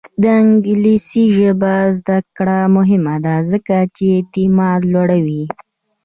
د 0.21 0.23
انګلیسي 0.41 1.23
ژبې 1.37 1.77
زده 1.97 2.17
کړه 2.37 2.59
مهمه 2.75 3.15
ده 3.25 3.35
ځکه 3.51 3.75
چې 3.95 4.03
اعتماد 4.15 4.79
لوړوي. 4.93 5.43